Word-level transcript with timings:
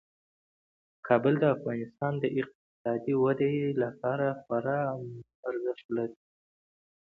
کابل 1.07 1.33
د 1.39 1.43
افغانستان 1.55 2.13
د 2.19 2.25
اقتصادي 2.39 3.13
ودې 3.23 3.55
لپاره 3.83 4.27
خورا 4.41 4.79
ارزښت 5.49 5.85
لري. 5.97 6.17